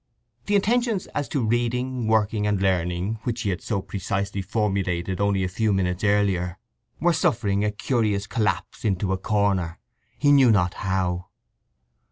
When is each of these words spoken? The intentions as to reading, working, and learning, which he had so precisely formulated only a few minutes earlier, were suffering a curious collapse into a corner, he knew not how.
The 0.47 0.55
intentions 0.55 1.05
as 1.13 1.29
to 1.29 1.45
reading, 1.45 2.07
working, 2.07 2.47
and 2.47 2.59
learning, 2.59 3.19
which 3.21 3.41
he 3.41 3.51
had 3.51 3.61
so 3.61 3.83
precisely 3.83 4.41
formulated 4.41 5.21
only 5.21 5.43
a 5.43 5.47
few 5.47 5.71
minutes 5.71 6.03
earlier, 6.03 6.57
were 6.99 7.13
suffering 7.13 7.63
a 7.63 7.69
curious 7.69 8.25
collapse 8.25 8.83
into 8.83 9.13
a 9.13 9.17
corner, 9.19 9.77
he 10.17 10.31
knew 10.31 10.49
not 10.49 10.73
how. 10.73 11.27